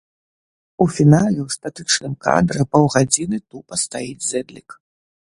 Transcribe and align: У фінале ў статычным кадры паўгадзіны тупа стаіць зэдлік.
У 0.85 0.85
фінале 0.95 1.39
ў 1.47 1.53
статычным 1.57 2.13
кадры 2.29 2.61
паўгадзіны 2.73 3.37
тупа 3.49 3.75
стаіць 3.85 4.27
зэдлік. 4.31 4.69